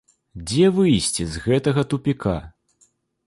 Дзе 0.51 0.65
выйсце 0.77 1.27
з 1.35 1.43
гэтага 1.45 1.81
тупіка? 1.91 2.35